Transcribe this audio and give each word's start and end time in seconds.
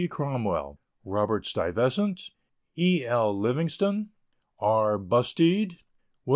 Cromwell, 0.09 0.79
Robert 1.05 1.45
Stuyvesant, 1.45 2.31
E. 2.75 3.05
L. 3.05 3.37
Livingston, 3.39 4.09
R. 4.59 4.97
Busteed, 4.97 5.77
Wm. 6.25 6.29